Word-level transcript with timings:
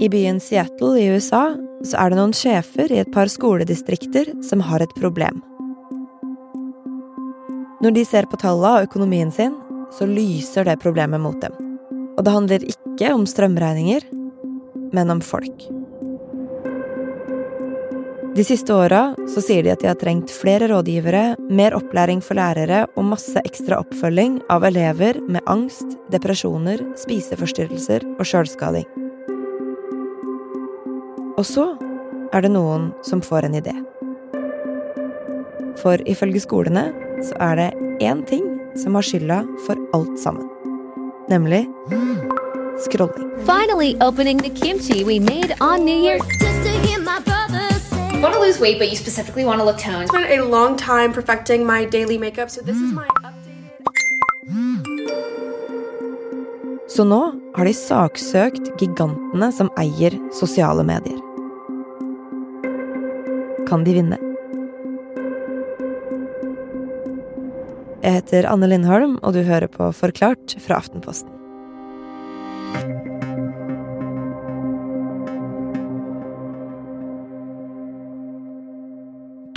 I 0.00 0.08
byen 0.08 0.40
Seattle 0.40 1.00
i 1.00 1.08
USA 1.12 1.50
så 1.84 1.96
er 2.00 2.08
det 2.08 2.16
noen 2.16 2.32
sjefer 2.32 2.88
i 2.88 3.02
et 3.02 3.10
par 3.12 3.28
skoledistrikter 3.28 4.30
som 4.40 4.62
har 4.64 4.80
et 4.80 4.92
problem. 4.96 5.42
Når 7.84 7.92
de 7.92 8.04
ser 8.08 8.28
på 8.30 8.38
tallene 8.40 8.78
og 8.78 8.86
økonomien 8.88 9.28
sin, 9.32 9.52
så 9.92 10.08
lyser 10.08 10.64
det 10.64 10.78
problemet 10.80 11.20
mot 11.20 11.36
dem. 11.44 11.52
Og 12.16 12.24
det 12.24 12.32
handler 12.32 12.64
ikke 12.72 13.10
om 13.12 13.26
strømregninger, 13.28 14.06
men 14.96 15.12
om 15.12 15.20
folk. 15.20 15.66
De 18.36 18.46
siste 18.46 18.72
åra 18.72 19.02
sier 19.28 19.66
de 19.66 19.74
at 19.74 19.84
de 19.84 19.90
har 19.90 20.00
trengt 20.00 20.32
flere 20.32 20.70
rådgivere, 20.70 21.34
mer 21.52 21.76
opplæring 21.76 22.24
for 22.24 22.40
lærere 22.40 22.86
og 22.94 23.10
masse 23.10 23.44
ekstra 23.44 23.82
oppfølging 23.84 24.40
av 24.48 24.64
elever 24.70 25.20
med 25.28 25.44
angst, 25.44 25.98
depresjoner, 26.14 26.80
spiseforstyrrelser 27.04 28.08
og 28.16 28.24
sjølskading. 28.24 28.88
Og 31.40 31.46
så 31.48 31.62
er 32.36 32.42
det 32.44 32.50
noen 32.52 32.90
som 33.06 33.22
får 33.24 33.46
en 33.48 33.54
idé. 33.56 33.72
For 35.80 36.02
ifølge 36.04 36.42
skolene 36.44 36.90
så 37.24 37.38
er 37.40 37.54
det 37.56 37.68
én 38.04 38.20
ting 38.28 38.44
som 38.76 38.98
har 38.98 39.06
skylda 39.08 39.38
for 39.64 39.80
alt 39.96 40.18
sammen. 40.20 40.44
Nemlig 41.32 41.62
scrolling. 42.84 43.30
Finally 43.48 43.96
opening 44.04 44.42
the 44.44 44.50
kimchi 44.50 45.02
we 45.02 45.16
made 45.18 45.56
on 45.60 45.86
New 45.86 45.96
Year. 45.96 46.18
Want 48.20 48.34
to 48.34 48.40
lose 48.40 48.60
weight, 48.60 48.78
but 48.78 48.90
you 48.90 48.96
specifically 48.96 49.46
want 49.46 49.60
to 49.60 49.64
look 49.64 49.78
toned. 49.78 50.10
It's 50.10 50.12
been 50.12 50.40
a 50.40 50.44
long 50.44 50.76
time 50.76 51.10
perfecting 51.10 51.64
my 51.64 51.86
daily 51.86 52.18
makeup, 52.18 52.50
so 52.50 52.60
this 52.60 52.76
is 52.76 52.92
my 52.92 53.08
updated. 53.24 53.40
Så 56.90 57.04
nå 57.04 57.22
har 57.56 57.64
de 57.64 57.72
saksøkt 57.72 58.72
gigantene 58.76 59.52
som 59.54 59.70
eier 59.78 60.18
sosiale 60.36 60.84
medier. 60.84 61.29
Kan 63.70 63.84
de 63.86 63.92
vinne? 63.94 64.16
Jeg 68.00 68.16
heter 68.16 68.48
Anne 68.50 68.66
Lindholm, 68.66 69.20
og 69.22 69.36
du 69.36 69.44
hører 69.46 69.70
på 69.70 69.92
Forklart 69.94 70.56
fra 70.58 70.80
Aftenposten. 70.80 71.30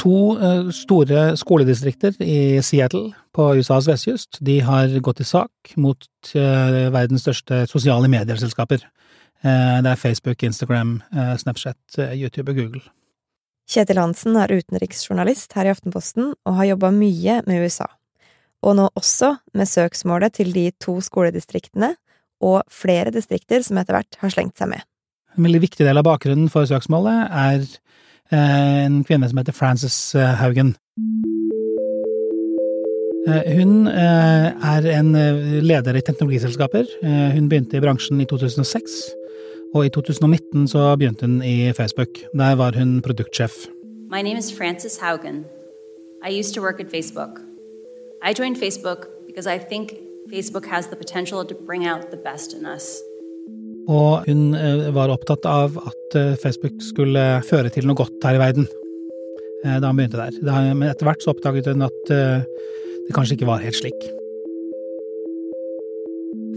To 0.03 0.15
eh, 0.37 0.69
store 0.75 1.27
skoledistrikter 1.39 2.13
i 2.21 2.61
Seattle 2.61 3.15
på 3.33 3.53
USAs 3.57 3.89
vestkyst 3.89 4.43
de 4.45 4.59
har 4.61 4.93
gått 5.01 5.23
til 5.23 5.33
sak 5.33 5.73
mot 5.73 6.05
eh, 6.37 6.83
verdens 6.93 7.25
største 7.25 7.65
sosiale 7.71 8.11
medieselskaper. 8.13 8.83
Eh, 9.41 9.77
det 9.81 9.95
er 9.95 10.03
Facebook, 10.05 10.43
Instagram, 10.43 10.99
Snapchat, 11.39 12.03
YouTube 12.13 12.51
og 12.51 12.61
Google. 12.61 12.89
Kjetil 13.69 13.99
Hansen 14.01 14.35
er 14.39 14.51
utenriksjournalist 14.51 15.53
her 15.57 15.69
i 15.69 15.73
Aftenposten 15.73 16.33
og 16.33 16.57
har 16.59 16.73
jobba 16.73 16.91
mye 16.95 17.39
med 17.47 17.63
USA. 17.63 17.87
Og 18.63 18.77
nå 18.79 18.89
også 18.95 19.33
med 19.57 19.67
søksmålet 19.67 20.37
til 20.39 20.53
de 20.55 20.69
to 20.83 20.99
skoledistriktene 21.03 21.93
og 22.43 22.63
flere 22.71 23.11
distrikter 23.15 23.63
som 23.63 23.79
etter 23.79 23.97
hvert 23.97 24.19
har 24.19 24.33
slengt 24.33 24.59
seg 24.59 24.71
med. 24.75 24.83
En 25.33 25.47
veldig 25.47 25.63
viktig 25.63 25.87
del 25.87 25.97
av 25.99 26.05
bakgrunnen 26.05 26.51
for 26.51 26.67
søksmålet 26.69 27.31
er 27.31 27.65
en 28.33 29.01
kvinne 29.07 29.29
som 29.29 29.39
heter 29.39 29.55
Frances 29.55 29.97
Haugen. 30.39 30.75
Hun 33.23 33.87
er 33.87 34.87
en 34.93 35.11
leder 35.63 35.95
i 35.95 36.03
teknologiselskaper. 36.03 36.87
Hun 37.03 37.47
begynte 37.49 37.79
i 37.79 37.83
bransjen 37.83 38.19
i 38.21 38.27
2006, 38.29 38.97
og 39.73 39.85
i 39.85 39.89
2019 39.89 40.67
så 40.67 40.95
begynte 40.95 41.25
hun 41.25 41.41
i 41.41 41.73
Facebook. 41.73 42.09
Der 42.33 42.55
var 42.55 42.71
hun 42.77 43.01
produktsjef. 43.01 43.51
My 44.11 44.21
name 44.21 44.37
is 44.37 44.53
Frances 44.57 44.97
Haugen. 44.97 45.45
I 46.27 46.39
used 46.39 46.53
to 46.55 46.61
work 46.61 46.79
at 46.79 46.89
Facebook. 46.91 47.39
I 48.29 48.31
joined 48.39 48.57
Facebook 48.57 48.99
because 49.27 49.47
I 49.55 49.57
think 49.71 49.85
Facebook 50.33 50.65
has 50.65 50.85
the 50.85 50.95
potential 50.95 51.45
to 51.45 51.55
bring 51.67 51.83
out 51.91 52.01
the 52.13 52.21
best 52.29 52.53
in 52.53 52.65
us. 52.75 52.85
Og 53.87 54.23
hun 54.27 54.53
var 54.95 55.11
opptatt 55.11 55.45
av 55.45 55.75
at 55.89 56.39
Facebook 56.43 56.79
skulle 56.79 57.41
føre 57.49 57.69
til 57.69 57.87
noe 57.87 57.97
godt 57.99 58.23
her 58.23 58.37
i 58.37 58.43
verden 58.45 58.67
da 59.63 59.87
han 59.87 59.95
begynte 59.95 60.19
der. 60.19 60.73
Men 60.75 60.89
etter 60.89 61.07
hvert 61.07 61.23
så 61.23 61.31
oppdaget 61.31 61.67
hun 61.71 61.81
at 61.87 62.01
det 62.09 63.15
kanskje 63.15 63.37
ikke 63.37 63.47
var 63.47 63.63
helt 63.63 63.75
slik. 63.75 63.99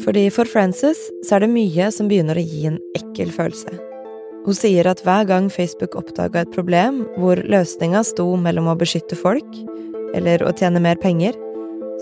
Fordi 0.07 0.29
for 0.31 0.47
Frances 0.47 1.01
så 1.27 1.35
er 1.37 1.43
det 1.43 1.51
mye 1.51 1.89
som 1.91 2.07
begynner 2.07 2.39
å 2.39 2.45
gi 2.47 2.69
en 2.71 2.79
ekkel 2.95 3.33
følelse. 3.35 3.75
Hun 4.47 4.55
sier 4.55 4.87
at 4.87 5.01
hver 5.03 5.27
gang 5.27 5.49
Facebook 5.51 5.97
oppdaga 5.99 6.45
et 6.45 6.53
problem 6.55 7.01
hvor 7.19 7.41
løsninga 7.43 8.05
sto 8.07 8.29
mellom 8.39 8.71
å 8.71 8.77
beskytte 8.79 9.19
folk 9.19 9.59
eller 10.15 10.45
å 10.47 10.53
tjene 10.55 10.79
mer 10.79 11.01
penger, 11.03 11.35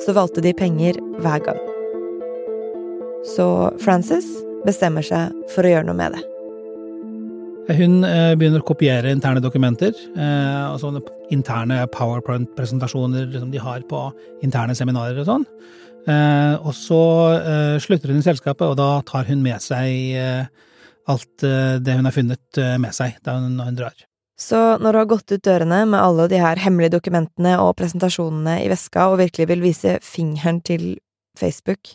så 0.04 0.12
valgte 0.12 0.44
de 0.44 0.52
penger 0.52 1.00
hver 1.24 1.40
gang. 1.46 1.62
Så 3.24 3.46
Frances 3.80 4.28
bestemmer 4.68 5.06
seg 5.06 5.32
for 5.54 5.64
å 5.64 5.72
gjøre 5.72 5.88
noe 5.88 5.96
med 5.96 6.18
det. 6.18 6.22
Hun 7.78 8.04
begynner 8.04 8.60
å 8.60 8.68
kopiere 8.68 9.08
interne 9.16 9.40
dokumenter, 9.40 9.96
og 10.12 10.76
sånne 10.82 11.00
interne 11.32 11.80
powerpoint-presentasjoner 11.94 13.32
som 13.38 13.48
de 13.48 13.64
har 13.64 13.80
på 13.88 14.04
interne 14.44 14.76
seminarer 14.76 15.22
og 15.22 15.30
sånn. 15.30 15.48
Og 16.04 16.72
så 16.76 17.00
slutter 17.80 18.12
hun 18.12 18.20
i 18.20 18.24
selskapet, 18.26 18.66
og 18.66 18.76
da 18.76 18.88
tar 19.08 19.24
hun 19.30 19.40
med 19.44 19.62
seg 19.64 20.48
alt 21.08 21.44
det 21.84 21.94
hun 21.96 22.08
har 22.08 22.12
funnet 22.12 22.60
med 22.82 22.92
seg 22.96 23.16
hun, 23.24 23.56
hun 23.60 23.78
drar. 23.78 23.96
Så 24.34 24.58
når 24.82 24.92
du 24.92 24.98
har 24.98 25.10
gått 25.10 25.32
ut 25.32 25.44
dørene 25.46 25.84
med 25.86 26.00
alle 26.00 26.26
de 26.30 26.40
her 26.42 26.58
hemmelige 26.60 26.96
dokumentene 26.96 27.54
og 27.62 27.76
presentasjonene 27.78 28.58
i 28.64 28.70
veska 28.72 29.06
og 29.12 29.20
virkelig 29.22 29.46
vil 29.50 29.62
vise 29.62 29.98
fingeren 30.02 30.58
til 30.66 30.96
Facebook, 31.38 31.94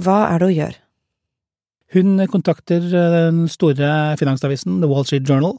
hva 0.00 0.24
er 0.30 0.40
det 0.40 0.48
hun 0.48 0.56
gjør? 0.56 0.78
Hun 1.92 2.22
kontakter 2.32 2.86
den 2.88 3.44
store 3.52 4.16
finansavisen 4.16 4.80
The 4.80 4.88
Wall 4.88 5.04
Street 5.04 5.28
Journal, 5.28 5.58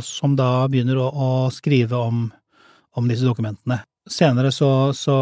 som 0.00 0.36
da 0.38 0.64
begynner 0.72 1.02
å 1.04 1.50
skrive 1.52 2.00
om, 2.00 2.24
om, 2.96 3.10
disse 3.10 3.28
dokumentene. 3.28 3.82
Senere 4.08 4.52
så, 4.52 4.94
så, 4.96 5.16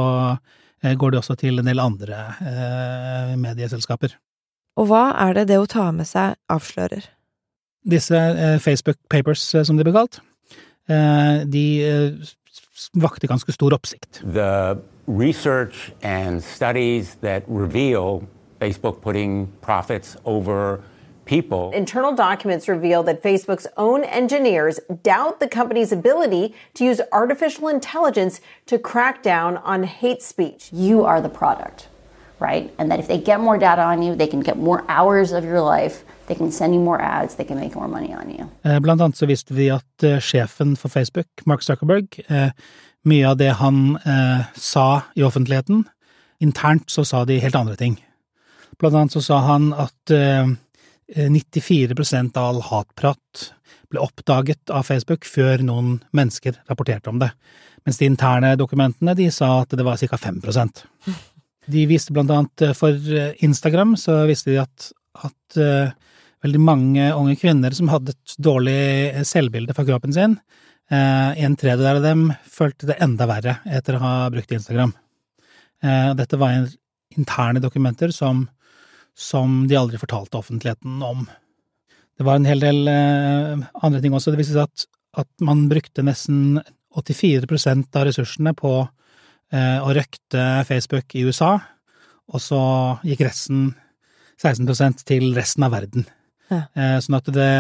går 0.83 1.15
det 1.15 1.21
også 1.23 1.37
til 1.39 1.61
en 1.61 1.69
del 1.69 1.81
andre 1.83 2.21
eh, 2.43 3.33
medieselskaper. 3.39 4.17
Og 4.81 4.89
hva 4.89 5.11
er 5.27 5.37
det 5.37 5.49
det 5.53 5.59
å 5.61 5.69
ta 5.69 5.91
med 5.95 6.09
seg, 6.09 6.39
avslører? 6.51 7.07
Disse 7.89 8.17
eh, 8.17 8.59
Facebook 8.63 8.99
Papers, 9.13 9.45
som 9.53 9.79
de 9.79 9.87
ble 9.87 9.95
kalt, 9.95 10.21
eh, 10.91 11.43
de 11.47 11.67
vakte 12.99 13.31
ganske 13.31 13.53
stor 13.55 13.75
oppsikt. 13.77 14.23
The 14.25 14.79
research 15.07 15.93
and 16.03 16.43
studies 16.43 17.17
that 17.21 17.45
reveal 17.49 18.23
Facebook 18.61 19.03
putting 19.03 19.53
profits 19.61 20.17
over 20.25 20.81
people. 21.33 21.71
Internal 21.73 22.15
documents 22.15 22.69
reveal 22.69 23.03
that 23.09 23.23
Facebook's 23.23 23.67
own 23.77 24.05
engineers 24.05 24.77
doubt 25.03 25.41
the 25.41 25.49
company's 25.49 25.93
ability 25.93 26.55
to 26.75 26.85
use 26.85 27.01
artificial 27.11 27.69
intelligence 27.69 28.41
to 28.67 28.79
crack 28.79 29.23
down 29.23 29.57
on 29.73 29.85
hate 29.85 30.23
speech. 30.23 30.69
You 30.73 31.05
are 31.05 31.21
the 31.23 31.33
product, 31.41 31.89
right? 32.39 32.65
And 32.79 32.91
that 32.91 33.01
if 33.01 33.07
they 33.09 33.19
get 33.19 33.41
more 33.41 33.59
data 33.59 33.83
on 33.83 34.03
you, 34.03 34.15
they 34.15 34.27
can 34.27 34.41
get 34.41 34.57
more 34.59 34.85
hours 34.89 35.33
of 35.33 35.43
your 35.45 35.63
life. 35.63 36.05
They 36.27 36.37
can 36.37 36.53
send 36.53 36.75
you 36.75 36.81
more 36.81 37.01
ads, 37.01 37.35
they 37.35 37.45
can 37.45 37.59
make 37.59 37.75
more 37.75 37.89
money 37.89 38.13
on 38.15 38.31
you. 38.31 38.49
Eh, 38.65 38.79
blant 38.79 39.01
annet 39.01 39.17
så 39.17 39.27
visste 39.27 39.55
vi 39.55 39.71
at 39.75 40.05
eh, 40.07 40.21
sjefen 40.21 40.77
for 40.77 40.89
Facebook, 40.89 41.27
Mark 41.47 41.63
Zuckerberg, 41.63 42.21
eh, 42.29 42.51
mye 43.05 43.27
av 43.29 43.37
det 43.37 43.51
han 43.59 43.99
sa 44.55 45.03
i 45.19 45.25
offentligheten, 45.27 45.89
internt 46.41 46.91
så 46.91 47.05
sa 47.05 47.25
de 47.25 47.41
helt 47.43 47.57
andre 47.59 47.75
ting. 47.77 47.97
Blant 48.79 48.95
annet 48.95 49.17
så 49.17 49.21
sa 49.27 49.41
han 49.49 49.73
at 49.75 50.13
94% 51.17 52.39
av 52.41 52.49
all 52.49 52.63
hatprat 52.67 53.49
ble 53.93 54.01
oppdaget 54.01 54.73
av 54.73 54.87
Facebook 54.89 55.27
før 55.29 55.65
noen 55.67 55.99
mennesker 56.17 56.57
rapporterte 56.71 57.13
om 57.13 57.21
det, 57.21 57.31
mens 57.85 58.01
de 58.01 58.09
interne 58.09 58.55
dokumentene 58.57 59.15
de 59.19 59.29
sa 59.35 59.59
at 59.63 59.75
det 59.77 59.85
var 59.85 60.01
ca. 60.01 60.17
5% 60.17 60.85
De 61.73 61.85
viste 61.91 62.15
blant 62.15 62.33
annet 62.33 62.65
for 62.79 62.97
Instagram 63.45 63.95
så 64.01 64.23
visste 64.31 64.55
de 64.55 64.63
at, 64.63 64.89
at 65.29 65.59
veldig 66.43 66.63
mange 66.63 67.11
unge 67.15 67.37
kvinner 67.39 67.77
som 67.77 67.93
hadde 67.93 68.17
et 68.17 68.37
dårlig 68.43 69.27
selvbilde 69.29 69.77
for 69.77 69.87
kroppen 69.87 70.15
sin, 70.17 70.39
en 70.93 71.55
tredjedel 71.57 72.01
av 72.01 72.05
dem 72.05 72.25
følte 72.51 72.89
det 72.91 72.99
enda 73.05 73.29
verre 73.31 73.59
etter 73.69 73.97
å 73.97 74.03
ha 74.03 74.15
brukt 74.33 74.51
Instagram. 74.53 74.91
Dette 76.19 76.41
var 76.41 76.67
interne 77.17 77.63
dokumenter 77.63 78.13
som 78.15 78.47
som 79.19 79.67
de 79.69 79.77
aldri 79.79 80.01
fortalte 80.01 80.39
offentligheten 80.39 81.03
om. 81.05 81.27
Det 82.19 82.27
var 82.27 82.39
en 82.39 82.49
hel 82.49 82.63
del 82.63 82.89
eh, 82.91 83.63
andre 83.83 84.01
ting 84.03 84.15
også. 84.15 84.33
Det 84.33 84.41
viste 84.41 84.57
seg 84.57 84.69
at, 84.69 84.87
at 85.25 85.45
man 85.45 85.67
brukte 85.71 86.05
nesten 86.07 86.61
84% 86.97 87.99
av 87.99 88.09
ressursene 88.09 88.55
på 88.57 88.73
eh, 88.83 89.79
å 89.81 89.93
røkte 89.97 90.47
Facebook 90.69 91.17
i 91.17 91.25
USA, 91.29 91.55
og 92.33 92.41
så 92.41 92.63
gikk 93.07 93.25
resten, 93.27 93.73
16% 94.41 95.05
til 95.09 95.33
resten 95.37 95.67
av 95.67 95.75
verden. 95.75 96.07
Ja. 96.53 96.65
Eh, 96.77 96.99
sånn 97.05 97.19
at 97.19 97.31
det, 97.33 97.53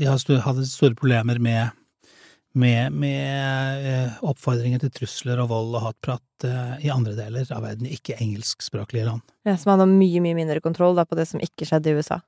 de 0.00 0.08
hadde 0.08 0.68
store 0.68 0.96
problemer 0.96 1.40
med, 1.42 1.77
med, 2.58 2.94
med 2.94 3.86
eh, 3.86 4.16
oppfordringer 4.26 4.82
til 4.82 4.92
trusler 4.94 5.40
og 5.42 5.50
vold 5.52 5.76
og 5.78 5.84
hatprat 5.86 6.46
eh, 6.48 6.86
i 6.88 6.92
andre 6.92 7.14
deler 7.16 7.48
av 7.54 7.64
verden, 7.64 7.88
ikke 7.90 8.18
engelskspråklige 8.18 9.06
land. 9.08 9.22
Ja, 9.48 9.56
som 9.60 9.74
hadde 9.74 9.88
mye, 9.90 10.22
mye 10.24 10.36
mindre 10.38 10.62
kontroll 10.64 10.98
da, 10.98 11.06
på 11.08 11.18
det 11.18 11.28
som 11.30 11.42
ikke 11.44 11.68
skjedde 11.68 11.92
i 11.92 11.98
USA. 11.98 12.20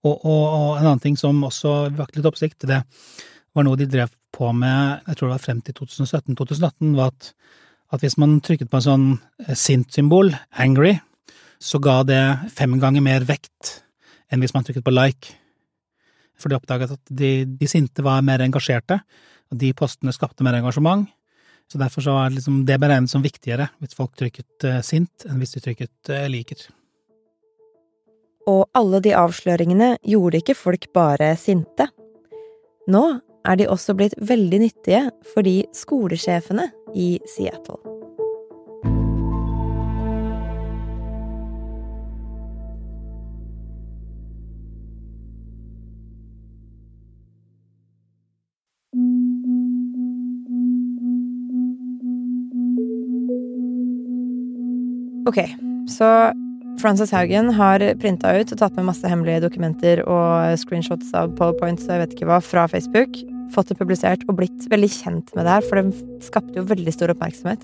Og, 0.00 0.14
og, 0.14 0.44
og 0.46 0.70
en 0.78 0.86
annen 0.86 1.02
ting 1.02 1.18
som 1.20 1.42
også 1.44 1.90
vakte 1.98 2.20
litt 2.20 2.30
oppsikt, 2.30 2.64
det 2.68 2.80
var 3.56 3.66
noe 3.66 3.78
de 3.78 3.88
drev 3.90 4.12
på 4.34 4.52
med, 4.56 5.02
jeg 5.06 5.18
tror 5.18 5.28
det 5.28 5.36
var 5.36 5.44
frem 5.44 5.60
til 5.66 5.76
2017-2018, 5.82 6.94
var 6.96 7.12
at, 7.12 7.32
at 7.96 8.04
hvis 8.04 8.16
man 8.22 8.38
trykket 8.44 8.70
på 8.70 8.80
en 8.80 8.86
sånn 8.86 9.08
eh, 9.46 9.56
sint-symbol, 9.58 10.32
angry, 10.62 10.96
så 11.60 11.80
ga 11.82 12.00
det 12.08 12.22
fem 12.56 12.78
ganger 12.80 13.04
mer 13.04 13.26
vekt 13.28 13.80
enn 14.32 14.40
hvis 14.40 14.54
man 14.56 14.64
trykket 14.64 14.86
på 14.86 14.94
like. 14.94 15.34
For 16.40 16.48
de 16.48 16.56
oppdaget 16.56 16.94
at 16.96 17.12
de, 17.12 17.32
de 17.44 17.68
sinte 17.68 18.04
var 18.06 18.22
mer 18.24 18.40
engasjerte, 18.40 19.02
og 19.50 19.58
de 19.62 19.72
postene 19.76 20.14
skapte 20.14 20.46
mer 20.46 20.58
engasjement. 20.58 21.08
Så 21.70 21.78
derfor 21.78 22.02
så 22.02 22.14
var 22.16 22.34
liksom 22.34 22.64
det 22.66 22.80
beregnet 22.82 23.12
som 23.12 23.22
viktigere 23.22 23.68
hvis 23.78 23.94
folk 23.94 24.16
trykket 24.18 24.66
eh, 24.66 24.80
sint, 24.82 25.26
enn 25.28 25.38
hvis 25.38 25.54
de 25.54 25.62
trykket 25.66 26.10
eh, 26.10 26.26
liker. 26.30 26.64
Og 28.50 28.64
alle 28.74 29.02
de 29.04 29.14
avsløringene 29.14 29.92
gjorde 30.02 30.40
ikke 30.40 30.58
folk 30.58 30.88
bare 30.96 31.34
sinte. 31.38 31.86
Nå 32.90 33.04
er 33.46 33.60
de 33.60 33.70
også 33.70 33.94
blitt 33.96 34.18
veldig 34.18 34.64
nyttige 34.64 35.06
for 35.32 35.46
de 35.46 35.60
skolesjefene 35.76 36.70
i 36.98 37.12
Seattle. 37.30 37.89
Ok, 55.30 55.44
så 55.86 56.06
Frances 56.80 57.12
Haugen 57.14 57.52
har 57.54 57.82
printa 58.02 58.32
ut 58.34 58.50
og 58.50 58.58
tatt 58.58 58.74
med 58.74 58.88
masse 58.88 59.06
hemmelige 59.06 59.44
dokumenter 59.44 60.00
og 60.02 60.56
screenshots 60.58 61.12
av 61.14 61.30
powerpoints 61.38 61.86
og 61.86 61.92
jeg 61.94 62.02
vet 62.02 62.16
ikke 62.16 62.26
hva 62.30 62.40
fra 62.42 62.64
Facebook. 62.72 63.20
Fått 63.54 63.70
det 63.70 63.78
publisert 63.78 64.24
og 64.26 64.40
blitt 64.40 64.66
veldig 64.72 64.90
kjent 64.90 65.30
med 65.36 65.46
det 65.46 65.54
her, 65.54 65.68
for 65.68 65.78
det 65.78 66.24
skapte 66.26 66.58
jo 66.58 66.66
veldig 66.66 66.94
stor 66.96 67.14
oppmerksomhet. 67.14 67.62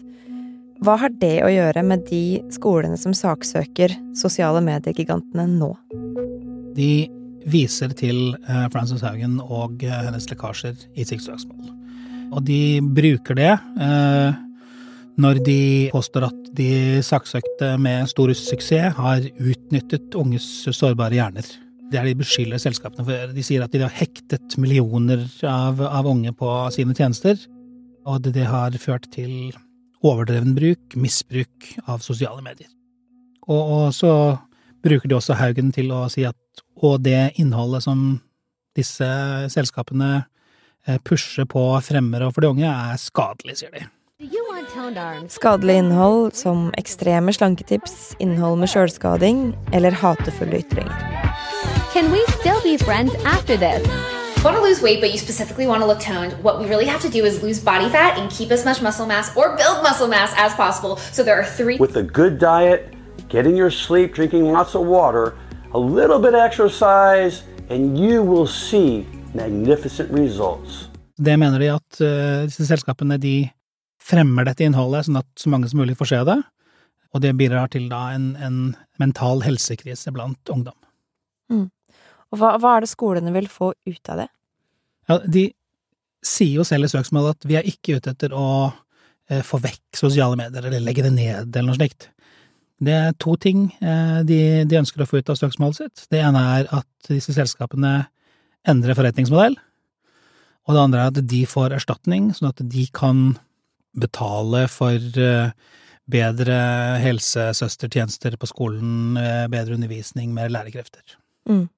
Hva 0.84 0.94
har 1.00 1.14
det 1.18 1.40
å 1.42 1.50
gjøre 1.50 1.82
med 1.88 2.06
de 2.10 2.38
skolene 2.54 2.98
som 3.00 3.14
saksøker 3.16 3.96
sosiale 4.14 4.62
mediegigantene 4.62 5.48
nå? 5.56 5.72
De 6.76 6.90
viser 7.50 7.94
til 7.98 8.36
eh, 8.46 8.66
Frances 8.74 9.02
Haugen 9.06 9.40
og 9.42 9.82
eh, 9.86 10.02
hennes 10.06 10.30
lekkasjer 10.30 10.86
i 10.94 11.06
sitt 11.08 11.26
søksmål. 11.26 11.72
Og 12.30 12.42
de 12.46 12.78
bruker 12.82 13.38
det 13.38 13.54
eh, 13.54 14.42
når 15.20 15.40
de 15.46 15.60
påstår 15.92 16.28
at 16.28 16.48
de 16.56 17.00
saksøkte 17.04 17.74
med 17.80 18.08
stor 18.10 18.32
suksess 18.36 18.96
har 18.98 19.24
utnyttet 19.36 20.16
unges 20.18 20.46
sårbare 20.76 21.16
hjerner. 21.16 21.46
Det 21.90 22.00
er 22.00 22.08
de 22.08 22.16
beskylder 22.18 22.60
selskapene 22.60 23.06
for. 23.06 23.32
De 23.32 23.44
sier 23.46 23.62
at 23.64 23.72
de 23.72 23.84
har 23.84 23.94
hektet 23.94 24.56
millioner 24.60 25.22
av, 25.46 25.80
av 25.80 26.08
unge 26.10 26.34
på 26.36 26.50
sine 26.74 26.96
tjenester, 26.98 27.38
og 28.06 28.22
det, 28.24 28.34
det 28.36 28.48
har 28.50 28.74
ført 28.82 29.06
til 29.14 29.54
overdreven 30.06 30.54
bruk, 30.56 30.96
misbruk 30.98 31.70
av 31.86 32.02
sosiale 32.04 32.42
medier. 32.44 32.68
Og, 33.46 33.62
og 33.62 33.86
så 33.94 34.12
bruker 34.84 35.08
de 35.08 35.16
også 35.16 35.38
Haugen 35.38 35.72
til 35.74 35.90
å 35.94 36.06
si 36.12 36.26
at 36.26 36.36
og 36.84 37.00
det 37.06 37.38
innholdet 37.40 37.86
som 37.86 38.18
disse 38.76 39.06
selskapene 39.52 40.10
eh, 40.86 40.98
pusher 41.00 41.48
på 41.48 41.62
fremmere 41.84 42.28
og 42.28 42.36
for 42.36 42.44
de 42.44 42.52
unge, 42.52 42.68
er 42.68 43.00
skadelig, 43.00 43.62
sier 43.62 43.72
de. 43.72 43.86
Skadelig 45.28 45.74
innhold 45.76 46.34
som 46.34 46.70
ekstreme 46.78 47.32
slanketips, 47.32 48.14
innhold 48.18 48.58
med 48.62 48.70
sjølskading 48.72 49.54
eller 49.76 49.92
hatefulle 49.92 50.62
ytringer. 50.62 50.94
Can 51.92 52.08
we 52.12 52.22
still 52.32 52.60
be 52.64 52.78
friends 52.78 53.12
after 53.24 53.56
this? 53.56 53.84
Want 54.44 54.56
to 54.56 54.62
lose 54.62 54.80
weight, 54.82 55.00
but 55.00 55.10
you 55.12 55.18
specifically 55.18 55.66
want 55.66 55.82
to 55.82 55.86
look 55.86 56.00
toned? 56.00 56.32
What 56.42 56.60
we 56.60 56.66
really 56.66 56.86
have 56.86 57.00
to 57.02 57.10
do 57.10 57.24
is 57.24 57.42
lose 57.42 57.60
body 57.60 57.88
fat 57.88 58.18
and 58.18 58.30
keep 58.30 58.50
as 58.50 58.64
much 58.64 58.80
muscle 58.80 59.06
mass 59.06 59.36
or 59.36 59.56
build 59.56 59.82
muscle 59.82 60.08
mass 60.08 60.32
as 60.36 60.54
possible. 60.54 60.96
So 61.12 61.22
there 61.22 61.36
are 61.36 61.44
three 61.44 61.76
With 61.78 61.96
a 61.96 62.02
good 62.02 62.38
diet, 62.38 62.94
getting 63.28 63.56
your 63.56 63.70
sleep, 63.70 64.14
drinking 64.14 64.52
lots 64.52 64.74
of 64.74 64.86
water, 64.86 65.34
a 65.72 65.78
little 65.78 66.18
bit 66.18 66.34
of 66.34 66.40
exercise, 66.40 67.42
and 67.68 67.98
you 67.98 68.22
will 68.22 68.46
see 68.46 69.06
magnificent 69.34 70.10
results. 70.10 70.88
Det 71.18 71.36
mener 71.38 71.58
de 71.58 71.68
at 71.72 72.00
eh, 72.00 72.44
disse 72.44 72.66
selskapene 72.66 73.16
de 73.16 73.48
fremmer 74.02 74.46
dette 74.46 74.66
innholdet 74.66 75.08
sånn 75.08 75.20
at 75.20 75.28
så 75.40 75.50
mange 75.52 75.70
som 75.70 75.80
mulig 75.80 75.96
får 75.98 76.12
se 76.12 76.22
det, 76.28 76.40
og 77.14 77.22
det 77.24 77.36
bidrar 77.38 77.70
til 77.72 77.88
da 77.90 78.10
en, 78.14 78.34
en 78.42 78.58
mental 79.00 79.42
helsekrise 79.46 80.12
blant 80.14 80.52
ungdom. 80.52 80.76
Og 82.32 82.40
hva, 82.40 82.56
hva 82.60 82.76
er 82.76 82.84
det 82.84 82.90
skolene 82.90 83.32
vil 83.34 83.48
få 83.50 83.70
ut 83.86 84.10
av 84.12 84.24
det? 84.24 84.26
Ja, 85.06 85.20
de 85.22 85.46
sier 86.26 86.58
jo 86.58 86.66
selv 86.66 86.88
i 86.88 86.90
søksmålet 86.90 87.38
at 87.38 87.46
vi 87.48 87.56
er 87.58 87.68
ikke 87.70 88.00
ute 88.00 88.12
etter 88.12 88.34
å 88.34 88.48
eh, 89.30 89.42
få 89.46 89.60
vekk 89.62 89.98
sosiale 89.98 90.38
medier 90.38 90.66
eller 90.66 90.82
legge 90.82 91.04
det 91.06 91.14
ned 91.14 91.54
eller 91.54 91.70
noe 91.70 91.78
slikt. 91.78 92.10
Det 92.82 92.92
er 92.92 93.14
to 93.22 93.36
ting 93.40 93.68
eh, 93.78 94.18
de, 94.26 94.40
de 94.68 94.80
ønsker 94.80 95.04
å 95.04 95.08
få 95.08 95.22
ut 95.22 95.32
av 95.32 95.38
søksmålet 95.38 95.78
sitt. 95.78 96.04
Det 96.12 96.20
ene 96.20 96.42
er 96.58 96.68
at 96.74 97.08
disse 97.08 97.32
selskapene 97.36 97.94
endrer 98.66 98.98
forretningsmodell, 98.98 99.54
og 100.66 100.74
det 100.74 100.82
andre 100.82 101.04
er 101.04 101.12
at 101.12 101.28
de 101.30 101.44
får 101.46 101.76
erstatning, 101.76 102.32
sånn 102.34 102.50
at 102.50 102.60
de 102.66 102.88
kan 102.90 103.36
betale 104.00 104.66
for 104.72 105.20
eh, 105.20 105.54
bedre 106.06 106.58
helsesøstertjenester 107.02 108.36
på 108.38 108.48
skolen, 108.50 109.16
eh, 109.18 109.46
bedre 109.50 109.74
undervisning, 109.74 110.34
mer 110.34 110.52
lærekrefter. 110.52 111.16
Mm. 111.48 111.68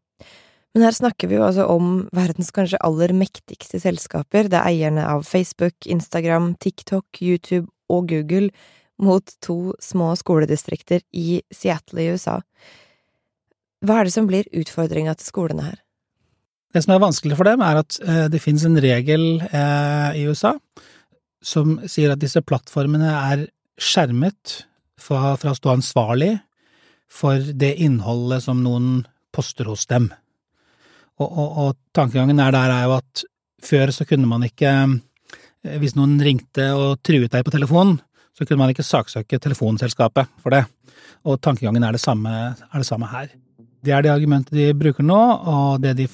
Men 0.74 0.84
her 0.84 0.92
snakker 0.92 1.30
vi 1.30 1.38
jo 1.38 1.46
altså 1.46 1.64
om 1.66 2.08
verdens 2.14 2.50
kanskje 2.54 2.80
aller 2.84 3.14
mektigste 3.16 3.80
selskaper. 3.80 4.50
Det 4.50 4.58
er 4.58 4.68
eierne 4.68 5.06
av 5.08 5.24
Facebook, 5.24 5.74
Instagram, 5.86 6.54
TikTok, 6.60 7.06
YouTube 7.22 7.66
og 7.88 8.08
Google 8.08 8.50
mot 9.00 9.24
to 9.40 9.72
små 9.80 10.12
skoledistrikter 10.18 11.00
i 11.14 11.40
Seattle 11.54 12.02
i 12.02 12.12
USA. 12.12 12.40
Hva 13.80 14.00
er 14.00 14.08
det 14.08 14.12
som 14.12 14.26
blir 14.28 14.48
utfordringa 14.52 15.14
til 15.16 15.30
skolene 15.30 15.70
her? 15.70 15.80
Det 16.74 16.82
som 16.84 16.92
er 16.92 17.00
vanskelig 17.00 17.38
for 17.38 17.48
dem, 17.48 17.62
er 17.64 17.80
at 17.80 17.96
eh, 18.04 18.26
det 18.28 18.42
finnes 18.44 18.66
en 18.68 18.76
regel 18.76 19.40
i 19.40 20.26
USA 20.28 20.58
som 21.48 21.78
sier 21.88 22.12
at 22.12 22.20
disse 22.22 22.42
plattformene 22.44 23.08
er 23.08 23.46
skjermet 23.78 24.62
fra, 25.00 25.36
fra 25.38 25.54
å 25.54 25.58
stå 25.58 25.72
ansvarlig 25.76 26.34
for 27.08 27.40
det 27.56 27.74
innholdet 27.80 28.44
som 28.44 28.60
noen 28.64 29.06
poster 29.34 29.68
hos 29.70 29.86
dem. 29.88 30.10
Og, 31.18 31.28
og, 31.28 31.60
og 31.62 31.76
tankegangen 31.96 32.40
er 32.42 32.54
der 32.54 32.74
er 32.74 32.86
jo 32.86 32.96
at 32.98 33.24
før 33.64 33.92
så 33.94 34.06
kunne 34.06 34.28
man 34.30 34.44
ikke, 34.46 34.72
eh, 35.64 35.78
hvis 35.80 35.96
noen 35.98 36.18
ringte 36.22 36.70
og 36.76 37.00
truet 37.06 37.32
deg 37.32 37.46
på 37.46 37.54
telefonen, 37.54 37.98
så 38.36 38.46
kunne 38.46 38.62
man 38.62 38.74
ikke 38.74 38.86
saksøke 38.86 39.40
telefonselskapet 39.42 40.30
for 40.42 40.54
det. 40.54 40.64
Og 41.26 41.40
tankegangen 41.42 41.82
er 41.82 41.96
det 41.96 42.02
samme, 42.02 42.34
er 42.54 42.76
det 42.76 42.86
samme 42.86 43.08
her. 43.10 43.32
Det 43.82 43.94
er 43.94 44.04
det 44.04 44.12
argumentet 44.12 44.54
de 44.54 44.70
bruker 44.78 45.06
nå, 45.06 45.18
og 45.18 45.82
det 45.82 45.96
de 45.98 46.06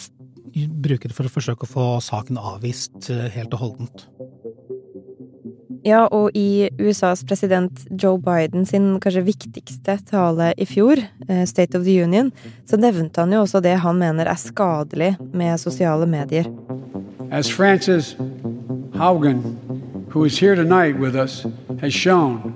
bruker 0.54 1.12
for 1.12 1.26
å 1.26 1.32
forsøke 1.32 1.66
å 1.66 1.70
få 1.70 1.86
saken 2.04 2.38
avvist 2.40 3.10
eh, 3.12 3.28
helt 3.34 3.54
og 3.56 3.64
holdent. 3.66 4.06
Ja, 5.84 6.06
og 6.08 6.30
i 6.34 6.68
USAs 6.80 7.24
president 7.28 7.82
Joe 8.02 8.16
Biden 8.18 8.64
sin 8.66 8.94
kanskje 9.04 9.24
viktigste 9.26 9.98
tale 10.08 10.54
i 10.56 10.64
fjor, 10.64 10.96
eh, 11.28 11.44
State 11.46 11.76
of 11.76 11.84
the 11.84 12.02
Union, 12.02 12.32
så 12.66 12.76
nevnte 12.76 13.20
han 13.20 13.32
jo 13.32 13.42
også 13.44 13.60
det 13.60 13.76
han 13.82 13.98
mener 13.98 14.24
er 14.24 14.40
skadelig 14.40 15.16
med 15.32 15.60
sosiale 15.60 16.06
medier. 16.06 16.44
As 17.30 17.50
Frances 17.52 18.16
Haugen, 18.94 19.58
who 20.08 20.24
is 20.24 20.38
here 20.38 20.56
tonight 20.56 20.98
with 20.98 21.16
us, 21.16 21.46
has 21.80 21.92
shown, 21.92 22.54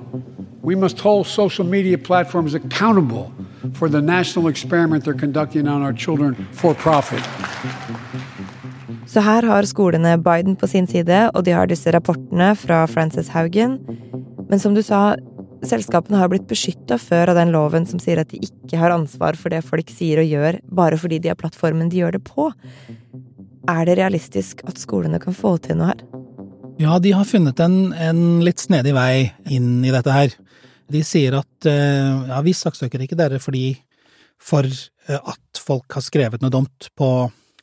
we 0.62 0.74
must 0.74 1.00
hold 1.00 1.26
social 1.26 1.68
media 1.68 1.98
platforms 1.98 2.54
accountable 2.54 3.30
for 3.74 3.88
the 3.88 4.00
national 4.00 4.48
experiment 4.48 5.04
they're 5.04 5.20
conducting 5.20 5.68
on 5.68 5.82
our 5.82 5.92
children 5.92 6.34
for 6.52 6.74
profit. 6.74 7.22
Så 9.08 9.22
her 9.24 9.46
har 9.48 9.64
skolene 9.64 10.18
Biden 10.20 10.56
på 10.60 10.68
sin 10.68 10.86
side, 10.88 11.30
og 11.32 11.44
de 11.46 11.54
har 11.56 11.68
disse 11.70 11.88
rapportene 11.94 12.50
fra 12.60 12.82
Frances 12.90 13.30
Haugen. 13.32 13.78
Men 14.50 14.60
som 14.60 14.74
du 14.76 14.82
sa, 14.84 15.16
selskapene 15.64 16.20
har 16.20 16.28
blitt 16.28 16.48
beskytta 16.50 16.98
før 17.00 17.32
av 17.32 17.40
den 17.40 17.52
loven 17.54 17.88
som 17.88 18.00
sier 18.02 18.20
at 18.20 18.28
de 18.32 18.42
ikke 18.44 18.80
har 18.80 18.92
ansvar 18.92 19.38
for 19.40 19.54
det 19.54 19.62
folk 19.66 19.88
sier 19.92 20.20
og 20.20 20.28
gjør, 20.28 20.60
bare 20.68 21.00
fordi 21.00 21.22
de 21.24 21.32
har 21.32 21.40
plattformen 21.40 21.88
de 21.88 22.02
gjør 22.02 22.18
det 22.18 22.22
på. 22.28 22.50
Er 23.68 23.88
det 23.88 23.96
realistisk 23.98 24.60
at 24.68 24.80
skolene 24.80 25.20
kan 25.22 25.36
få 25.36 25.56
til 25.64 25.80
noe 25.80 25.94
her? 25.94 26.04
Ja, 26.78 27.00
de 27.02 27.10
har 27.16 27.26
funnet 27.26 27.58
en, 27.64 27.90
en 27.96 28.22
litt 28.44 28.60
snedig 28.62 28.92
vei 28.94 29.32
inn 29.50 29.80
i 29.82 29.92
dette 29.94 30.14
her. 30.14 30.36
De 30.88 31.02
sier 31.04 31.34
at 31.40 31.68
eh, 31.68 32.28
ja, 32.28 32.38
vi 32.44 32.54
saksøker 32.56 33.02
ikke 33.04 33.18
dere 33.18 33.40
fordi, 33.42 33.72
for 34.40 34.68
eh, 34.68 35.18
at 35.18 35.60
folk 35.60 35.96
har 35.96 36.04
skrevet 36.04 36.44
noe 36.44 36.54
dumt 36.54 36.92
på, 36.96 37.10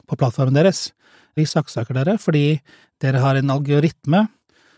på 0.06 0.20
plattformen 0.20 0.58
deres. 0.58 0.90
Vi 1.36 1.46
saksøker 1.50 2.16
fordi 2.22 2.62
dere 3.04 3.20
har 3.20 3.36
en 3.36 3.52
algoritme 3.52 4.28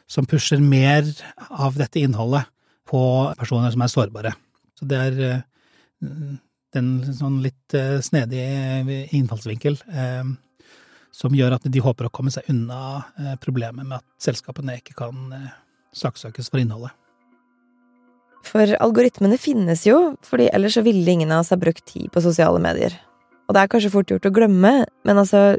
som 0.08 0.26
pusher 0.26 0.60
mer 0.64 1.06
av 1.50 1.76
dette 1.78 2.00
innholdet 2.00 2.48
på 2.88 3.02
personer 3.38 3.72
som 3.72 3.84
er 3.84 3.92
sårbare. 3.92 4.34
Så 4.80 4.88
det 4.88 4.98
er 4.98 5.42
den 6.74 6.90
sånn 7.14 7.42
litt 7.44 7.76
snedige 8.06 9.08
innfallsvinkel 9.18 9.78
som 11.18 11.36
gjør 11.36 11.58
at 11.58 11.66
de 11.66 11.82
håper 11.84 12.08
å 12.08 12.14
komme 12.14 12.32
seg 12.34 12.48
unna 12.54 13.04
problemet 13.44 13.84
med 13.84 14.00
at 14.00 14.08
selskapene 14.22 14.78
ikke 14.80 14.96
kan 14.98 15.34
saksøkes 15.98 16.50
for 16.50 16.62
innholdet. 16.62 16.94
For 18.48 18.78
algoritmene 18.80 19.38
finnes 19.42 19.84
jo, 19.88 20.16
fordi 20.24 20.48
ellers 20.56 20.78
så 20.78 20.86
ville 20.86 21.12
ingen 21.12 21.34
av 21.34 21.44
oss 21.44 21.52
ha 21.52 21.60
brukt 21.60 21.84
tid 21.90 22.08
på 22.14 22.24
sosiale 22.24 22.62
medier. 22.64 22.94
Og 23.48 23.56
det 23.56 23.64
er 23.64 23.72
kanskje 23.72 23.92
fort 23.92 24.12
gjort 24.12 24.28
å 24.28 24.34
glemme, 24.36 24.74
men 25.08 25.20
altså, 25.20 25.58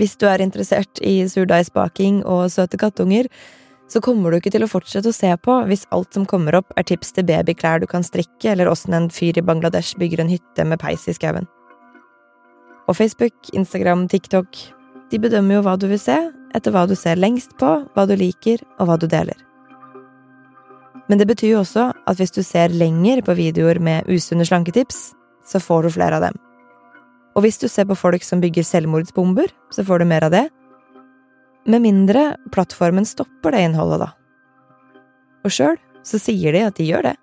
hvis 0.00 0.16
du 0.16 0.26
er 0.30 0.40
interessert 0.40 1.00
i 1.04 1.20
surdeigsbaking 1.28 2.22
og 2.24 2.48
søte 2.52 2.80
kattunger, 2.80 3.28
så 3.90 4.00
kommer 4.00 4.30
du 4.30 4.38
ikke 4.38 4.52
til 4.54 4.64
å 4.64 4.70
fortsette 4.70 5.10
å 5.10 5.14
se 5.14 5.30
på 5.44 5.56
hvis 5.68 5.86
alt 5.94 6.14
som 6.14 6.26
kommer 6.28 6.56
opp 6.60 6.70
er 6.78 6.86
tips 6.86 7.12
til 7.16 7.26
babyklær 7.28 7.82
du 7.82 7.88
kan 7.90 8.06
strikke, 8.06 8.52
eller 8.52 8.70
åssen 8.70 8.94
en 8.96 9.10
fyr 9.12 9.36
i 9.36 9.44
Bangladesh 9.44 9.98
bygger 10.00 10.22
en 10.22 10.30
hytte 10.30 10.66
med 10.66 10.80
peis 10.80 11.08
i 11.10 11.16
skauen. 11.16 11.48
Og 12.88 12.96
Facebook, 12.96 13.34
Instagram, 13.54 14.06
TikTok, 14.10 14.56
de 15.10 15.18
bedømmer 15.22 15.58
jo 15.58 15.64
hva 15.66 15.76
du 15.78 15.88
vil 15.90 16.00
se, 16.00 16.16
etter 16.54 16.74
hva 16.74 16.86
du 16.88 16.96
ser 16.98 17.20
lengst 17.20 17.56
på, 17.60 17.76
hva 17.94 18.06
du 18.06 18.16
liker, 18.18 18.62
og 18.78 18.88
hva 18.88 18.98
du 18.98 19.06
deler. 19.10 19.38
Men 21.10 21.18
det 21.18 21.26
betyr 21.26 21.56
jo 21.56 21.62
også 21.64 21.88
at 21.90 22.18
hvis 22.18 22.34
du 22.34 22.44
ser 22.46 22.70
lenger 22.70 23.24
på 23.26 23.34
videoer 23.38 23.82
med 23.82 24.06
usunne 24.10 24.46
slanketips, 24.46 25.10
så 25.46 25.58
får 25.58 25.86
du 25.86 25.96
flere 25.98 26.20
av 26.20 26.30
dem. 26.30 26.38
Og 27.36 27.44
hvis 27.44 27.60
du 27.62 27.68
ser 27.70 27.86
på 27.86 27.98
folk 27.98 28.24
som 28.26 28.42
bygger 28.42 28.66
selvmordsbomber, 28.66 29.52
så 29.74 29.84
får 29.86 30.02
du 30.02 30.08
mer 30.10 30.26
av 30.26 30.34
det. 30.34 30.46
Med 31.70 31.84
mindre 31.84 32.34
plattformen 32.54 33.06
stopper 33.06 33.54
det 33.54 33.66
innholdet, 33.68 34.06
da. 34.06 34.10
Og 35.46 35.54
sjøl 35.54 35.78
så 36.06 36.18
sier 36.20 36.56
de 36.56 36.64
at 36.66 36.78
de 36.78 36.88
gjør 36.88 37.10
det. 37.10 37.16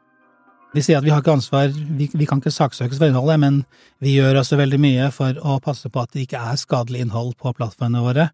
Vi 0.76 0.84
sier 0.84 1.00
at 1.00 1.06
vi 1.06 1.12
har 1.14 1.24
ikke 1.24 1.38
ansvar, 1.38 1.72
vi, 1.72 2.10
vi 2.12 2.28
kan 2.30 2.42
ikke 2.42 2.54
saksøkes 2.54 3.00
for 3.00 3.10
innholdet, 3.10 3.40
men 3.42 3.60
vi 4.04 4.18
gjør 4.18 4.42
også 4.42 4.60
veldig 4.60 4.80
mye 4.84 5.10
for 5.16 5.38
å 5.42 5.58
passe 5.64 5.90
på 5.90 6.02
at 6.04 6.12
det 6.14 6.28
ikke 6.28 6.42
er 6.52 6.60
skadelig 6.60 7.06
innhold 7.06 7.34
på 7.40 7.54
plattformene 7.58 8.04
våre. 8.04 8.28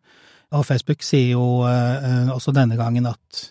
Og 0.54 0.66
Facebook 0.68 1.06
sier 1.06 1.34
jo 1.38 1.64
eh, 1.70 2.30
også 2.34 2.54
denne 2.54 2.78
gangen 2.78 3.08
at 3.10 3.44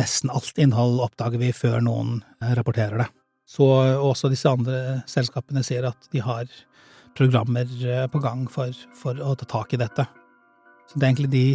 nesten 0.00 0.32
alt 0.32 0.58
innhold 0.62 1.02
oppdager 1.04 1.42
vi 1.42 1.52
før 1.54 1.82
noen 1.84 2.22
eh, 2.40 2.54
rapporterer 2.58 3.04
det. 3.04 3.08
Så 3.52 3.66
også 3.68 4.30
disse 4.32 4.48
andre 4.48 5.02
selskapene 5.10 5.64
sier 5.66 5.90
at 5.90 6.08
de 6.14 6.22
har 6.24 6.46
programmer 7.18 7.68
eh, 7.86 8.06
på 8.10 8.20
gang 8.22 8.46
for, 8.50 8.72
for 8.98 9.18
å 9.20 9.34
ta 9.38 9.48
tak 9.48 9.74
i 9.74 9.80
dette. 9.80 10.06
Så 10.90 10.98
det 10.98 11.06
er 11.06 11.10
egentlig 11.12 11.32
de, 11.32 11.46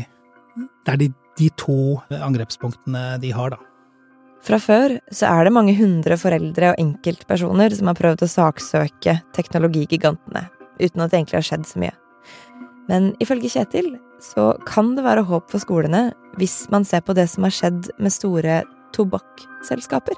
det 0.85 0.93
er 0.93 1.01
de, 1.01 1.09
de 1.39 1.49
to 1.59 1.79
angrepspunktene 2.13 3.17
de 3.23 3.33
har, 3.35 3.55
da. 3.55 3.61
Fra 4.47 4.59
før 4.61 4.93
så 5.11 5.27
er 5.27 5.47
det 5.47 5.55
mange 5.55 5.73
hundre 5.75 6.15
foreldre 6.19 6.71
og 6.71 6.81
enkeltpersoner 6.81 7.73
som 7.75 7.89
har 7.89 7.97
prøvd 7.97 8.23
å 8.23 8.29
saksøke 8.31 9.17
teknologigigantene, 9.35 10.45
uten 10.79 11.03
at 11.03 11.11
det 11.11 11.19
egentlig 11.19 11.39
har 11.41 11.47
skjedd 11.49 11.65
så 11.67 11.81
mye. 11.83 11.95
Men 12.87 13.09
ifølge 13.23 13.51
Kjetil 13.51 13.97
så 14.23 14.53
kan 14.69 14.93
det 14.95 15.03
være 15.05 15.25
håp 15.27 15.51
for 15.51 15.61
skolene 15.61 16.11
hvis 16.39 16.65
man 16.73 16.85
ser 16.87 17.03
på 17.05 17.15
det 17.17 17.27
som 17.31 17.43
har 17.45 17.53
skjedd 17.53 17.89
med 17.99 18.13
store 18.13 18.61
tobakksselskaper. 18.95 20.15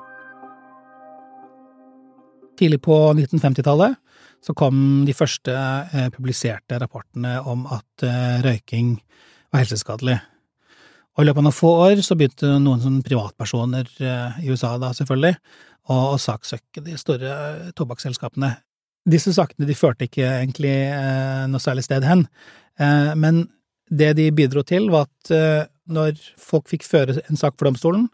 Tidlig 2.59 2.81
på 2.83 2.95
1950-tallet 3.15 3.97
så 4.45 4.55
kom 4.57 5.03
de 5.07 5.15
første 5.15 5.53
eh, 5.53 6.09
publiserte 6.13 6.79
rapportene 6.79 7.39
om 7.47 7.65
at 7.75 8.05
eh, 8.07 8.39
røyking 8.45 8.95
var 9.51 9.63
helseskadelig. 9.63 10.17
Og 11.17 11.23
i 11.23 11.27
løpet 11.27 11.41
av 11.41 11.47
noen 11.49 11.57
få 11.57 11.73
år 11.89 12.03
så 12.05 12.15
begynte 12.15 12.53
noen 12.63 12.81
sånn 12.83 13.01
privatpersoner 13.05 13.89
eh, 13.99 14.39
i 14.45 14.53
USA 14.53 14.75
da, 14.79 14.93
selvfølgelig, 14.95 15.35
å, 15.89 16.15
saksøke 16.21 16.83
de 16.85 16.95
store 17.01 17.33
tobakksselskapene. 17.77 18.53
Disse 19.09 19.33
sakene 19.35 19.67
de 19.67 19.75
førte 19.77 20.05
ikke 20.05 20.27
egentlig 20.27 20.73
noe 21.49 21.61
særlig 21.63 21.85
sted 21.87 22.03
hen, 22.05 22.25
men 23.17 23.39
det 23.89 24.11
de 24.19 24.27
bidro 24.35 24.61
til, 24.67 24.85
var 24.93 25.07
at 25.07 25.31
når 25.89 26.19
folk 26.37 26.67
fikk 26.69 26.85
føre 26.85 27.15
en 27.23 27.39
sak 27.39 27.55
for 27.57 27.71
domstolen, 27.71 28.05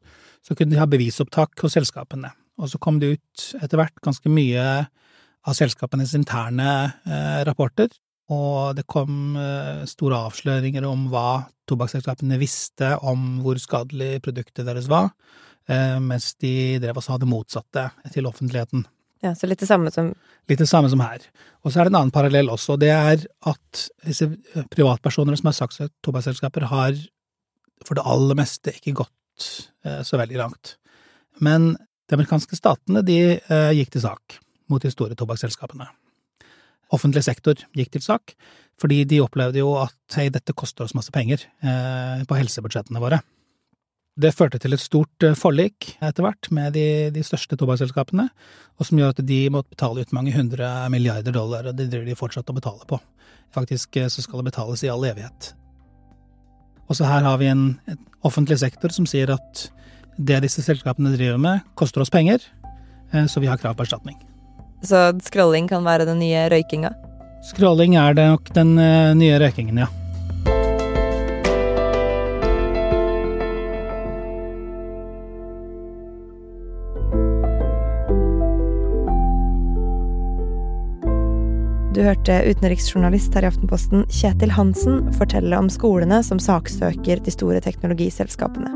så 0.45 0.55
kunne 0.55 0.71
de 0.71 0.79
ha 0.79 0.87
bevisopptak 0.87 1.65
hos 1.65 1.75
selskapene. 1.75 2.31
Og 2.61 2.71
så 2.71 2.79
kom 2.79 3.01
det 3.01 3.17
ut 3.17 3.47
etter 3.59 3.81
hvert 3.81 3.99
ganske 4.05 4.31
mye 4.31 4.85
av 5.45 5.55
selskapenes 5.57 6.15
interne 6.17 6.69
eh, 7.05 7.41
rapporter, 7.45 7.91
og 8.33 8.73
det 8.77 8.87
kom 8.89 9.35
eh, 9.37 9.83
store 9.89 10.23
avsløringer 10.27 10.85
om 10.89 11.07
hva 11.11 11.45
tobakksselskapene 11.69 12.39
visste 12.41 12.95
om 13.05 13.41
hvor 13.45 13.59
skadelig 13.61 14.23
produktet 14.25 14.65
deres 14.65 14.89
var, 14.89 15.11
eh, 15.69 15.97
mens 16.01 16.33
de 16.41 16.79
drev 16.81 16.97
og 16.97 17.05
sa 17.05 17.19
det 17.21 17.29
motsatte 17.29 17.89
til 18.13 18.29
offentligheten. 18.29 18.85
Ja, 19.23 19.33
Så 19.33 19.47
litt 19.49 19.61
det 19.61 19.69
samme 19.69 19.93
som 19.93 20.13
Litt 20.45 20.59
det 20.61 20.67
samme 20.69 20.85
som 20.91 21.01
her. 21.01 21.23
Og 21.65 21.71
så 21.73 21.79
er 21.79 21.87
det 21.87 21.95
en 21.95 21.95
annen 22.03 22.13
parallell 22.13 22.51
også, 22.53 22.75
og 22.75 22.81
det 22.83 22.91
er 22.93 23.23
at 23.49 23.79
disse 24.05 24.27
privatpersonene 24.69 25.39
som 25.39 25.47
har 25.49 25.55
sagt 25.57 25.79
at 25.81 25.93
tobakksselskaper, 26.05 26.67
har 26.69 26.99
for 27.81 27.97
det 27.97 28.05
aller 28.05 28.37
meste 28.37 28.75
ikke 28.77 28.93
gått 28.99 29.47
så 30.05 30.19
veldig 30.21 30.37
langt. 30.37 30.75
Men 31.41 31.71
de 31.73 32.13
amerikanske 32.19 32.59
statene 32.59 33.01
de 33.01 33.17
gikk 33.73 33.95
til 33.95 34.05
sak 34.05 34.37
mot 34.71 34.81
de 34.83 34.91
store 34.93 35.17
tobakksselskapene. 35.17 35.87
Offentlig 36.93 37.23
sektor 37.25 37.59
gikk 37.75 37.95
til 37.95 38.03
sak, 38.05 38.35
fordi 38.81 39.03
de 39.09 39.23
opplevde 39.23 39.61
jo 39.61 39.73
at 39.81 40.17
hei, 40.17 40.27
dette 40.33 40.53
koster 40.57 40.85
oss 40.85 40.93
masse 40.97 41.13
penger 41.13 41.41
eh, 41.65 42.21
på 42.27 42.37
helsebudsjettene 42.37 43.01
våre. 43.01 43.21
Det 44.15 44.31
førte 44.31 44.59
til 44.63 44.75
et 44.75 44.83
stort 44.83 45.25
eh, 45.27 45.35
forlik 45.35 45.89
etter 45.99 46.23
hvert 46.23 46.47
med 46.55 46.75
de, 46.77 46.85
de 47.11 47.23
største 47.25 47.57
tobakksselskapene, 47.59 48.29
og 48.79 48.87
som 48.87 49.01
gjør 49.01 49.15
at 49.15 49.23
de 49.27 49.41
måtte 49.51 49.73
betale 49.73 50.05
ut 50.05 50.13
mange 50.15 50.35
hundre 50.35 50.69
milliarder 50.93 51.35
dollar, 51.35 51.67
og 51.67 51.75
det 51.75 51.89
driver 51.91 52.07
de 52.07 52.19
fortsatt 52.19 52.51
å 52.51 52.55
betale 52.55 52.87
på. 52.87 52.99
Faktisk 53.55 53.97
eh, 53.99 54.11
så 54.11 54.23
skal 54.23 54.39
det 54.39 54.51
betales 54.53 54.85
i 54.85 54.91
all 54.93 55.03
evighet. 55.09 55.51
Og 56.85 56.99
så 56.99 57.09
her 57.09 57.25
har 57.25 57.41
vi 57.41 57.49
en, 57.49 57.65
en 57.89 57.99
offentlig 58.27 58.59
sektor 58.61 58.93
som 58.93 59.09
sier 59.09 59.33
at 59.33 59.65
det 60.15 60.43
disse 60.45 60.63
selskapene 60.63 61.11
driver 61.17 61.41
med, 61.41 61.65
koster 61.75 62.05
oss 62.05 62.13
penger, 62.13 62.45
eh, 63.11 63.25
så 63.27 63.43
vi 63.43 63.49
har 63.51 63.59
krav 63.59 63.75
på 63.75 63.83
erstatning. 63.83 64.21
Så 64.83 65.11
scrolling 65.23 65.69
kan 65.71 65.85
være 65.85 66.05
den 66.09 66.19
nye 66.19 66.47
røykinga? 66.51 66.91
Scrolling 67.45 67.95
er 67.95 68.17
det 68.17 68.25
nok 68.31 68.49
den 68.55 68.75
nye 69.19 69.37
røykingen, 69.39 69.85
ja. 69.85 69.91
Du 81.95 82.01
hørte 82.03 82.41
utenriksjournalist 82.43 83.31
her 83.37 83.45
i 83.45 83.47
Aftenposten 83.47 84.01
Kjetil 84.11 84.51
Hansen 84.51 85.13
fortelle 85.15 85.55
om 85.55 85.69
skolene 85.71 86.17
som 86.27 86.41
saksøker 86.43 87.21
de 87.23 87.31
store 87.31 87.61
teknologiselskapene. 87.63 88.67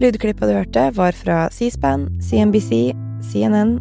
Lydklippet 0.00 0.48
du 0.48 0.54
hørte, 0.54 0.86
var 0.96 1.12
fra 1.18 1.42
C-SPAN, 1.52 2.06
CNBC, 2.24 2.94
CNN, 3.20 3.76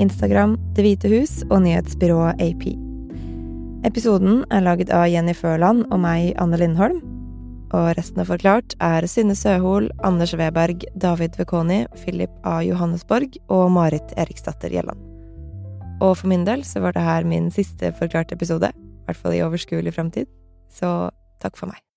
Instagram, 0.00 0.56
Det 0.74 0.84
hvite 0.84 1.10
hus 1.12 1.40
og 1.50 1.62
nyhetsbyrået 1.64 2.40
AP. 2.40 2.64
Episoden 3.86 4.42
er 4.52 4.64
laget 4.64 4.90
av 4.92 5.06
Jenny 5.08 5.34
Førland 5.36 5.86
og 5.88 6.00
meg, 6.02 6.34
Anne 6.40 6.58
Lindholm. 6.60 7.00
Og 7.70 7.92
resten 7.96 8.20
av 8.20 8.28
Forklart 8.32 8.74
er 8.82 9.06
Synne 9.06 9.36
Søhol, 9.38 9.90
Anders 10.04 10.34
Weberg, 10.34 10.84
David 10.98 11.38
Vekoni, 11.38 11.84
Philip 12.02 12.32
A. 12.44 12.58
Johannesborg 12.66 13.38
og 13.48 13.70
Marit 13.76 14.16
Eriksdatter 14.18 14.72
Gjelland. 14.74 14.98
Og 16.00 16.16
for 16.16 16.32
min 16.32 16.46
del 16.48 16.64
så 16.64 16.82
var 16.82 16.96
det 16.96 17.04
her 17.04 17.28
min 17.28 17.50
siste 17.54 17.92
forklarte 18.00 18.34
episode, 18.34 18.72
i 18.72 19.06
hvert 19.06 19.20
fall 19.20 19.36
i 19.36 19.44
overskuelig 19.44 19.94
framtid, 19.94 20.26
så 20.72 21.10
takk 21.44 21.60
for 21.60 21.70
meg. 21.70 21.89